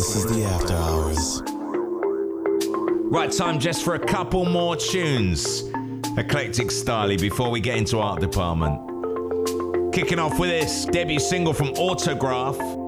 [0.00, 1.42] This is the After Hours.
[3.12, 5.64] Right, time just for a couple more tunes.
[6.16, 8.80] Eclectic style before we get into art department.
[9.92, 12.79] Kicking off with this debut single from Autograf.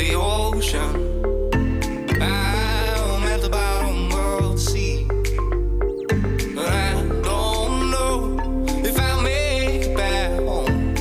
[0.00, 0.92] the ocean.
[2.22, 5.06] I'm at the bottom of the sea.
[6.58, 8.38] I don't know
[8.82, 10.94] if I'll make it back home.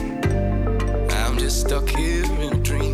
[1.11, 2.88] I'm just stuck here in a dream.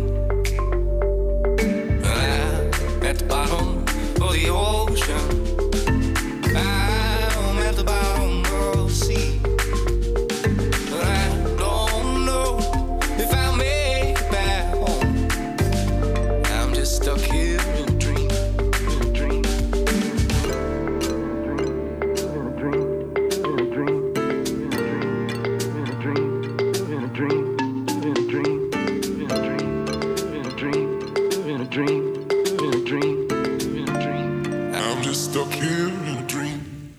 [31.76, 34.74] dream, in a dream, in a dream.
[34.74, 36.94] I'm just stuck here in a dream.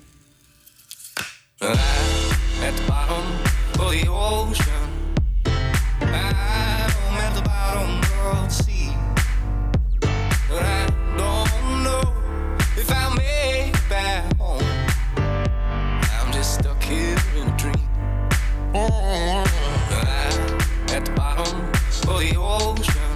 [1.59, 3.25] Life at the bottom
[3.83, 4.89] of the ocean.
[5.99, 7.89] I'm at the bottom
[8.27, 8.91] of the sea.
[10.47, 10.85] But I
[11.17, 12.13] don't know
[12.77, 14.61] if I'll make it back home.
[16.19, 17.89] I'm just stuck here in a dream.
[18.75, 18.93] Life
[20.93, 21.65] at the bottom
[22.13, 23.06] of the ocean.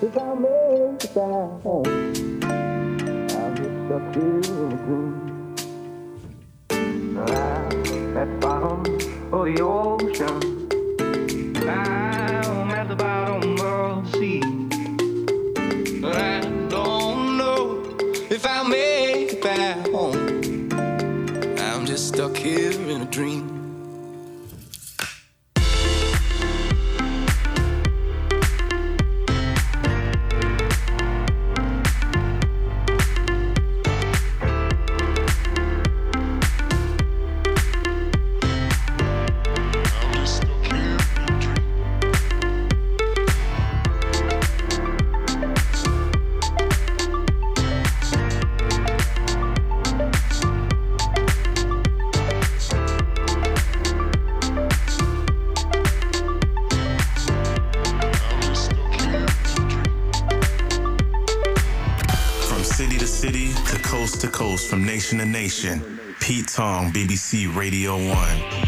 [0.00, 1.82] If I make it down, I'll
[3.56, 5.14] get stuck here in a dream.
[7.16, 8.80] Right at the bottom
[9.32, 10.38] of the ocean,
[11.56, 11.70] I
[12.46, 14.40] am at the bottom of the sea.
[16.00, 17.82] But I don't know
[18.30, 20.68] if I'll make it back home.
[21.58, 23.57] I'm just stuck here in a dream.
[63.08, 65.98] city to coast to coast, from nation to nation.
[66.20, 68.58] Pete Tong, BBC Radio 1.